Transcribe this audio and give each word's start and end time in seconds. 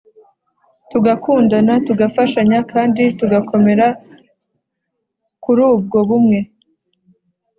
tugakundana, 0.91 1.73
tugafashanya 1.87 2.59
kandi 2.71 3.03
tugakomera 3.19 3.87
kuri 5.43 5.61
ubwo 5.73 5.97
bumwe 6.09 6.39